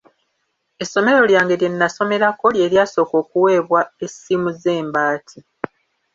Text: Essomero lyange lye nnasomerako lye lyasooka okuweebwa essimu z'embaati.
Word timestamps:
Essomero 0.83 1.21
lyange 1.29 1.55
lye 1.59 1.69
nnasomerako 1.71 2.45
lye 2.55 2.65
lyasooka 2.71 3.15
okuweebwa 3.23 3.81
essimu 4.05 4.49
z'embaati. 4.61 5.39